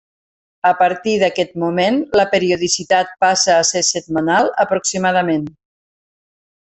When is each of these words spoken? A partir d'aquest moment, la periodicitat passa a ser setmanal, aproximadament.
A 0.67 0.69
partir 0.77 1.13
d'aquest 1.23 1.51
moment, 1.63 1.99
la 2.21 2.25
periodicitat 2.31 3.13
passa 3.25 3.59
a 3.59 3.67
ser 3.73 3.85
setmanal, 3.91 4.51
aproximadament. 4.65 5.45